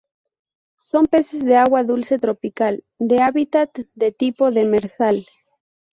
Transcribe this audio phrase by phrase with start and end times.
[0.79, 5.27] Son peces de agua dulce tropical, de hábitat de tipo demersal.